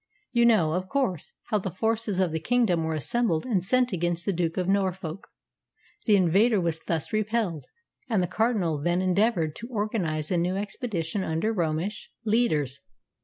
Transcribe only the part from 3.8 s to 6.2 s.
against the Duke of Norfolk. The